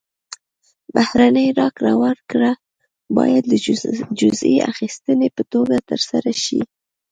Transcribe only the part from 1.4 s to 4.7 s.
راکړه ورکړه باید د جزیې